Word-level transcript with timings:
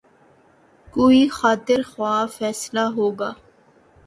کوئی 0.87 1.21
خاطر 1.29 1.79
خواہ 1.91 2.25
فیصلہ 2.37 2.85
ہو 2.95 3.07
گا۔ 3.11 3.31